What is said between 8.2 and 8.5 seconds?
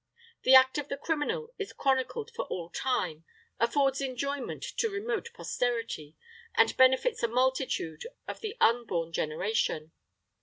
of